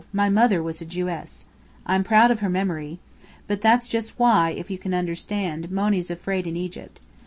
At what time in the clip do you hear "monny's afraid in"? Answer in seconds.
5.69-6.57